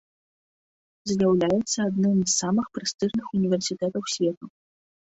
З'яўляецца 1.11 1.77
адным 1.89 2.17
з 2.23 2.31
самых 2.41 2.65
прэстыжных 2.79 3.25
універсітэтаў 3.41 4.13
свету. 4.17 4.55